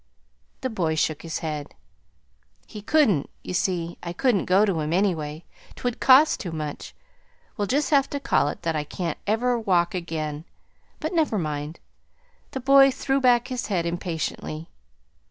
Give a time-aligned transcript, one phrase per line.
[0.61, 1.75] The boy shook his head.
[2.65, 5.45] "He couldn't you see; I couldn't go to him, anyway.
[5.75, 6.95] 'Twould cost too much.
[7.55, 10.45] We'll just have to call it that I can't ever walk again.
[10.99, 11.79] But never mind."
[12.49, 14.69] The boy threw back his head impatiently.